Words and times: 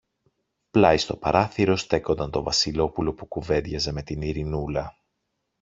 Πλάι 0.71 0.97
στο 0.97 1.15
παράθυρο 1.17 1.75
στέκονταν 1.75 2.31
το 2.31 2.43
Βασιλόπουλο 2.43 3.13
που 3.13 3.27
κουβέντιαζε 3.27 3.91
με 3.91 4.01
την 4.03 4.21
Ειρηνούλα 4.21 4.95